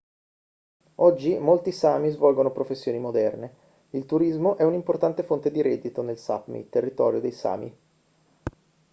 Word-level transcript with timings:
oggi 0.95 1.37
molti 1.37 1.71
sámi 1.71 2.09
svolgono 2.09 2.51
professioni 2.51 2.97
moderne. 2.97 3.53
il 3.91 4.07
turismo 4.07 4.57
è 4.57 4.63
un'importante 4.63 5.21
fonte 5.21 5.51
di 5.51 5.61
reddito 5.61 6.01
nel 6.01 6.17
sápmi 6.17 6.57
il 6.57 6.69
territorio 6.69 7.19
dei 7.19 7.31
sámi 7.31 7.77